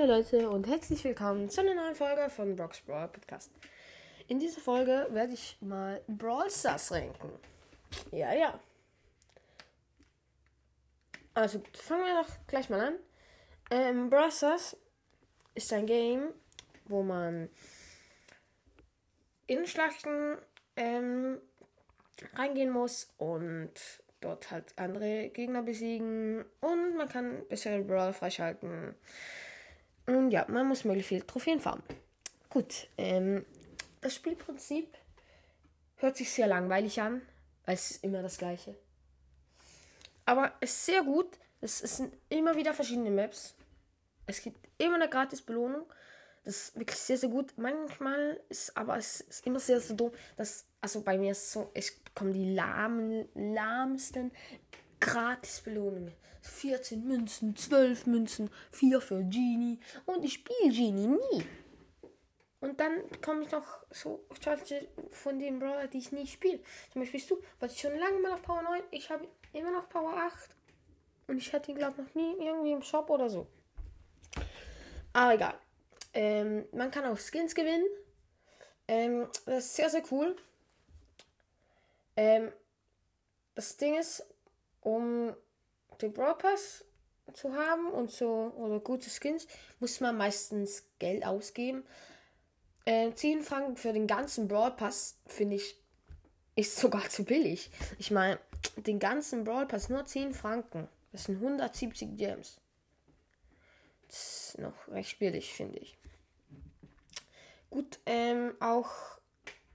Hallo 0.00 0.14
Leute 0.14 0.48
und 0.48 0.66
herzlich 0.66 1.04
willkommen 1.04 1.50
zu 1.50 1.60
einer 1.60 1.74
neuen 1.74 1.94
Folge 1.94 2.30
von 2.30 2.56
Brock's 2.56 2.80
Brawl 2.80 3.08
Podcast. 3.08 3.50
In 4.28 4.38
dieser 4.38 4.62
Folge 4.62 5.06
werde 5.10 5.34
ich 5.34 5.58
mal 5.60 6.00
Brawl 6.08 6.50
Stars 6.50 6.90
ranken. 6.90 7.30
Ja, 8.10 8.32
ja. 8.32 8.58
Also 11.34 11.62
fangen 11.74 12.06
wir 12.06 12.22
doch 12.22 12.30
gleich 12.46 12.70
mal 12.70 12.80
an. 12.80 12.94
Ähm, 13.70 14.08
Brawl 14.08 14.32
Stars 14.32 14.74
ist 15.54 15.70
ein 15.74 15.84
Game, 15.84 16.32
wo 16.86 17.02
man 17.02 17.50
in 19.48 19.66
Schlachten 19.66 20.38
ähm, 20.76 21.38
reingehen 22.36 22.70
muss 22.70 23.12
und 23.18 23.74
dort 24.22 24.50
halt 24.50 24.72
andere 24.76 25.28
Gegner 25.28 25.62
besiegen 25.62 26.46
und 26.62 26.96
man 26.96 27.08
kann 27.10 27.46
bessere 27.48 27.82
Brawler 27.82 28.14
freischalten. 28.14 28.94
Und 30.16 30.30
ja, 30.30 30.44
man 30.48 30.66
muss 30.66 30.84
möglichst 30.84 31.08
viele 31.08 31.26
Trophäen 31.26 31.60
farmen. 31.60 31.82
Gut, 32.48 32.88
ähm, 32.98 33.44
das 34.00 34.14
Spielprinzip 34.14 34.88
hört 35.96 36.16
sich 36.16 36.32
sehr 36.32 36.46
langweilig 36.46 37.00
an, 37.00 37.22
weil 37.64 37.74
es 37.74 37.92
ist 37.92 38.04
immer 38.04 38.22
das 38.22 38.38
gleiche. 38.38 38.74
Aber 40.24 40.52
es 40.60 40.70
ist 40.70 40.86
sehr 40.86 41.02
gut. 41.02 41.38
Es, 41.60 41.78
sind 41.78 42.16
immer 42.28 42.56
wieder 42.56 42.72
verschiedene 42.72 43.10
Maps. 43.10 43.54
Es 44.26 44.42
gibt 44.42 44.68
immer 44.78 44.94
eine 44.96 45.08
gratis 45.08 45.42
Belohnung. 45.42 45.84
Das 46.44 46.56
ist 46.56 46.78
wirklich 46.78 46.98
sehr, 46.98 47.18
sehr 47.18 47.28
gut. 47.28 47.52
Manchmal 47.56 48.40
ist 48.48 48.76
aber 48.76 48.96
es 48.96 49.20
ist 49.20 49.46
immer 49.46 49.60
sehr, 49.60 49.80
sehr 49.80 49.96
dumm. 49.96 50.12
Dass, 50.36 50.66
also 50.80 51.02
bei 51.02 51.18
mir 51.18 51.32
ist 51.32 51.42
es 51.42 51.52
so, 51.52 51.70
ich 51.74 52.02
bekomme 52.02 52.32
die 52.32 52.54
lahmsten 52.54 54.32
gratis 55.00 55.60
Belohnungen. 55.60 56.12
14 56.42 57.06
Münzen, 57.06 57.54
12 57.54 58.06
Münzen, 58.06 58.50
4 58.72 59.00
für 59.00 59.24
Genie. 59.24 59.78
Und 60.06 60.24
ich 60.24 60.34
spiele 60.34 60.72
Genie 60.72 61.08
nie. 61.08 61.44
Und 62.60 62.78
dann 62.78 63.08
bekomme 63.08 63.42
ich 63.44 63.50
noch 63.50 63.78
so 63.90 64.24
von 65.10 65.38
den 65.38 65.58
Brawler, 65.58 65.86
die 65.86 65.98
ich 65.98 66.12
nie 66.12 66.26
spiele. 66.26 66.60
Zum 66.92 67.02
Beispiel 67.02 67.20
du, 67.26 67.42
was 67.58 67.72
ich 67.72 67.80
schon 67.80 67.96
lange 67.98 68.18
mal 68.20 68.32
auf 68.32 68.42
Power 68.42 68.62
9, 68.62 68.82
ich 68.90 69.10
habe 69.10 69.26
immer 69.52 69.70
noch 69.70 69.88
Power 69.88 70.14
8. 70.14 70.50
Und 71.26 71.38
ich 71.38 71.52
hatte 71.52 71.70
ihn, 71.70 71.78
glaube 71.78 71.94
ich, 72.02 72.06
noch 72.06 72.14
nie 72.14 72.44
irgendwie 72.44 72.72
im 72.72 72.82
Shop 72.82 73.08
oder 73.08 73.30
so. 73.30 73.46
Aber 75.12 75.34
egal. 75.34 75.54
Ähm, 76.12 76.66
man 76.72 76.90
kann 76.90 77.04
auch 77.04 77.18
Skins 77.18 77.54
gewinnen. 77.54 77.86
Ähm, 78.88 79.28
das 79.46 79.66
ist 79.66 79.76
sehr, 79.76 79.88
sehr 79.88 80.02
cool. 80.10 80.36
Ähm, 82.16 82.52
das 83.54 83.76
Ding 83.76 83.96
ist, 83.96 84.26
um 84.80 85.34
den 86.00 86.12
Brawl 86.12 86.36
Pass 86.36 86.84
zu 87.32 87.54
haben 87.54 87.90
und 87.90 88.10
so 88.10 88.52
oder 88.56 88.80
gute 88.80 89.10
Skins, 89.10 89.46
muss 89.78 90.00
man 90.00 90.16
meistens 90.16 90.84
Geld 90.98 91.24
ausgeben. 91.24 91.84
Äh, 92.84 93.12
10 93.12 93.42
Franken 93.42 93.76
für 93.76 93.92
den 93.92 94.06
ganzen 94.06 94.48
Brawl 94.48 94.72
Pass 94.72 95.18
finde 95.26 95.56
ich 95.56 95.76
ist 96.56 96.76
sogar 96.80 97.08
zu 97.08 97.24
billig. 97.24 97.70
Ich 97.98 98.10
meine, 98.10 98.38
den 98.76 98.98
ganzen 98.98 99.44
Brawl 99.44 99.66
Pass 99.66 99.88
nur 99.88 100.04
10 100.04 100.34
Franken. 100.34 100.88
Das 101.12 101.24
sind 101.24 101.36
170 101.36 102.16
Gems. 102.16 102.60
Das 104.08 104.54
ist 104.54 104.58
noch 104.58 104.88
recht 104.88 105.18
billig, 105.18 105.52
finde 105.52 105.78
ich. 105.78 105.96
Gut, 107.70 108.00
ähm, 108.06 108.54
auch 108.58 109.19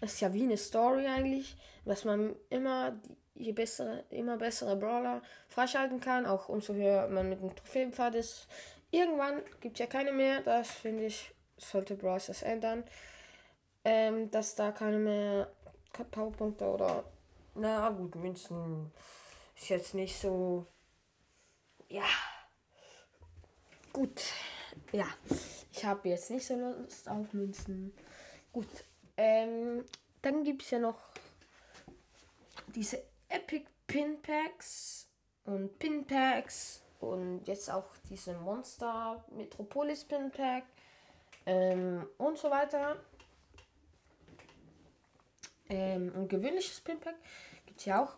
ist 0.00 0.20
ja 0.20 0.32
wie 0.32 0.44
eine 0.44 0.56
Story 0.56 1.06
eigentlich, 1.06 1.56
dass 1.84 2.04
man 2.04 2.36
immer 2.50 2.98
je 3.34 3.52
bessere, 3.52 4.04
immer 4.10 4.36
bessere 4.36 4.76
Brawler 4.76 5.22
freischalten 5.48 6.00
kann, 6.00 6.26
auch 6.26 6.48
umso 6.48 6.74
höher 6.74 7.08
man 7.08 7.28
mit 7.28 7.40
dem 7.40 7.54
Trophäenpfad 7.54 8.14
ist. 8.14 8.48
Irgendwann 8.90 9.42
gibt 9.60 9.76
es 9.76 9.80
ja 9.80 9.86
keine 9.86 10.12
mehr, 10.12 10.40
das 10.42 10.70
finde 10.70 11.06
ich, 11.06 11.34
sollte 11.58 11.96
Brawl 11.96 12.20
das 12.26 12.42
ändern, 12.42 12.84
ähm, 13.84 14.30
dass 14.30 14.54
da 14.54 14.72
keine 14.72 14.98
mehr 14.98 15.50
Powerpunkte 16.10 16.64
oder, 16.64 17.04
na 17.54 17.88
gut, 17.90 18.14
Münzen 18.14 18.92
ist 19.56 19.68
jetzt 19.68 19.94
nicht 19.94 20.18
so, 20.18 20.66
ja, 21.88 22.04
gut, 23.92 24.22
ja, 24.92 25.06
ich 25.72 25.84
habe 25.84 26.08
jetzt 26.08 26.30
nicht 26.30 26.46
so 26.46 26.54
Lust 26.54 27.08
auf 27.08 27.32
Münzen. 27.32 27.94
Gut, 28.52 28.68
ähm, 29.16 29.84
dann 30.22 30.44
gibt 30.44 30.62
es 30.62 30.70
ja 30.70 30.78
noch 30.78 31.00
diese 32.74 33.02
Epic 33.28 33.66
Pin 33.86 34.20
Packs 34.20 35.08
und 35.44 35.78
Pin 35.78 36.04
Packs 36.04 36.82
und 37.00 37.46
jetzt 37.46 37.70
auch 37.70 37.88
diese 38.10 38.34
Monster 38.34 39.24
Metropolis 39.30 40.04
Pin 40.04 40.30
Pack 40.30 40.64
ähm, 41.46 42.06
und 42.18 42.38
so 42.38 42.50
weiter. 42.50 42.96
Ähm, 45.68 46.12
ein 46.14 46.28
gewöhnliches 46.28 46.80
Pin 46.80 47.00
Pack 47.00 47.16
gibt 47.64 47.80
es 47.80 47.86
ja 47.86 48.02
auch. 48.02 48.16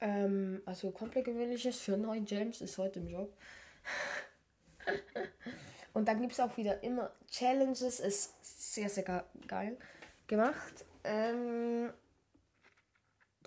Ähm, 0.00 0.62
also 0.64 0.90
komplett 0.90 1.26
gewöhnliches 1.26 1.78
für 1.78 1.96
9 1.96 2.24
Gems 2.24 2.60
ist 2.60 2.78
heute 2.78 3.00
im 3.00 3.08
Job. 3.08 3.32
und 5.92 6.06
dann 6.06 6.20
gibt 6.20 6.32
es 6.32 6.40
auch 6.40 6.56
wieder 6.56 6.82
immer 6.82 7.10
Challenges. 7.30 8.00
Ist 8.00 8.34
sehr, 8.42 8.88
sehr 8.88 9.24
geil 9.46 9.76
gemacht. 10.26 10.84
Ähm, 11.04 11.92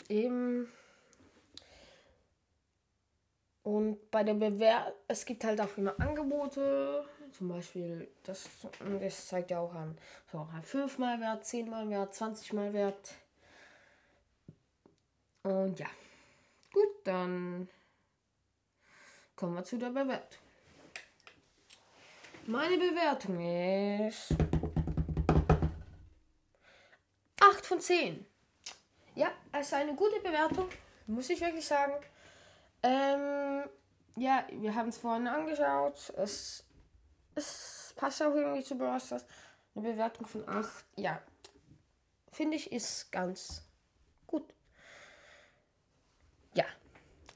eben. 0.09 0.71
Und 3.63 4.11
bei 4.11 4.23
der 4.23 4.33
Bewertung, 4.33 4.93
es 5.07 5.25
gibt 5.25 5.43
halt 5.45 5.61
auch 5.61 5.77
immer 5.77 5.97
Angebote. 5.99 7.05
Zum 7.31 7.47
Beispiel, 7.47 8.09
das, 8.23 8.47
das 8.99 9.27
zeigt 9.27 9.51
ja 9.51 9.59
auch 9.59 9.73
an. 9.73 9.97
So, 10.31 10.47
5 10.63 10.99
mal 10.99 11.19
wert, 11.19 11.45
10 11.45 11.69
mal 11.69 11.89
wert, 11.89 12.13
20 12.13 12.53
mal 12.53 12.73
wert. 12.73 13.15
Und 15.43 15.79
ja. 15.79 15.87
Gut, 16.71 16.89
dann 17.05 17.69
kommen 19.35 19.55
wir 19.55 19.63
zu 19.63 19.77
der 19.77 19.89
Bewertung. 19.89 20.41
Meine 22.45 22.77
Bewertung 22.77 23.39
ist 24.05 24.35
8 27.39 27.65
von 27.65 27.79
10. 27.79 28.25
Ja, 29.15 29.31
es 29.53 29.67
ist 29.67 29.73
eine 29.73 29.95
gute 29.95 30.19
Bewertung, 30.19 30.67
muss 31.07 31.29
ich 31.29 31.39
wirklich 31.39 31.65
sagen. 31.65 31.93
Ähm, 32.83 33.63
ja, 34.17 34.45
wir 34.51 34.75
haben 34.75 34.89
es 34.89 34.97
vorhin 34.97 35.27
angeschaut. 35.27 36.13
Es, 36.17 36.65
es 37.35 37.93
passt 37.95 38.21
auch 38.21 38.35
irgendwie 38.35 38.63
zu 38.63 38.75
Stars. 38.75 39.25
Eine 39.73 39.91
Bewertung 39.91 40.27
von 40.27 40.47
8. 40.47 40.85
Ja, 40.97 41.21
finde 42.29 42.57
ich, 42.57 42.73
ist 42.73 43.09
ganz 43.09 43.65
gut. 44.27 44.53
Ja, 46.55 46.65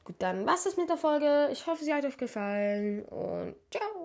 gut, 0.03 0.18
dann 0.19 0.45
was 0.45 0.66
ist 0.66 0.78
mit 0.78 0.89
der 0.89 0.97
Folge. 0.97 1.47
Ich 1.53 1.66
hoffe, 1.66 1.85
sie 1.85 1.94
hat 1.94 2.03
euch 2.03 2.18
gefallen 2.18 3.06
und 3.06 3.56
ciao. 3.72 3.97